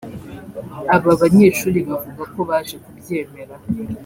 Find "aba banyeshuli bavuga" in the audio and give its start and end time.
0.95-2.23